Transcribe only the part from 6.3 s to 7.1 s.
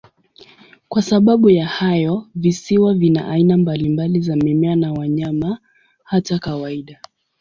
kawaida.